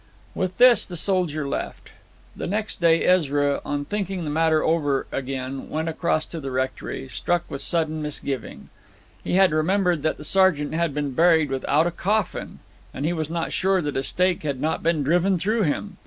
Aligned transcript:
With 0.33 0.57
this 0.57 0.87
the 0.87 0.95
soldier 0.97 1.47
left. 1.47 1.91
The 2.35 2.47
next 2.47 2.81
day 2.81 3.03
Ezra, 3.03 3.61
on 3.63 3.85
thinking 3.85 4.23
the 4.23 4.31
matter 4.31 4.63
over, 4.63 5.05
again 5.11 5.69
went 5.69 5.89
across 5.89 6.25
to 6.25 6.39
the 6.39 6.49
rectory, 6.49 7.07
struck 7.07 7.43
with 7.51 7.61
sudden 7.61 8.01
misgiving. 8.01 8.69
He 9.23 9.35
had 9.35 9.51
remembered 9.51 10.01
that 10.01 10.17
the 10.17 10.23
sergeant 10.23 10.73
had 10.73 10.95
been 10.95 11.11
buried 11.11 11.51
without 11.51 11.85
a 11.85 11.91
coffin, 11.91 12.57
and 12.95 13.05
he 13.05 13.13
was 13.13 13.29
not 13.29 13.53
sure 13.53 13.79
that 13.79 13.95
a 13.95 14.01
stake 14.01 14.41
had 14.41 14.59
not 14.59 14.81
been 14.81 15.03
driven 15.03 15.37
through 15.37 15.61
him. 15.65 15.97